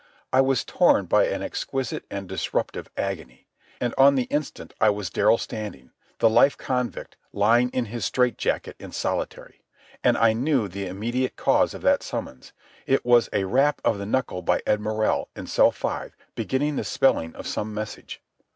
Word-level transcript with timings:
I 0.33 0.41
was 0.41 0.63
torn 0.65 1.05
by 1.05 1.27
an 1.27 1.43
exquisite 1.43 2.05
and 2.09 2.27
disruptive 2.27 2.89
agony. 2.97 3.45
And 3.79 3.93
on 3.99 4.15
the 4.15 4.23
instant 4.31 4.73
I 4.81 4.89
was 4.89 5.11
Darrell 5.11 5.37
Standing, 5.37 5.91
the 6.17 6.27
life 6.27 6.57
convict, 6.57 7.17
lying 7.31 7.69
in 7.69 7.85
his 7.85 8.03
strait 8.03 8.35
jacket 8.35 8.75
in 8.79 8.93
solitary. 8.93 9.61
And 10.03 10.17
I 10.17 10.33
knew 10.33 10.67
the 10.67 10.87
immediate 10.87 11.35
cause 11.35 11.75
of 11.75 11.83
that 11.83 12.01
summons. 12.01 12.51
It 12.87 13.05
was 13.05 13.29
a 13.31 13.43
rap 13.43 13.79
of 13.85 13.99
the 13.99 14.07
knuckle 14.07 14.41
by 14.41 14.63
Ed 14.65 14.79
Morrell, 14.81 15.29
in 15.35 15.45
Cell 15.45 15.69
Five, 15.69 16.17
beginning 16.33 16.77
the 16.77 16.83
spelling 16.83 17.35
of 17.35 17.45
some 17.45 17.71
message. 17.71 18.23